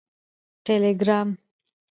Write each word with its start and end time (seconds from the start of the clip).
ټیلیګرام 0.65 1.27